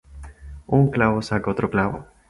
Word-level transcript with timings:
Un 0.65 0.89
clavo 0.89 1.21
saca 1.21 1.51
otro 1.51 1.69
clavo 1.69 2.07